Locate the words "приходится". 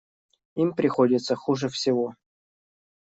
0.73-1.35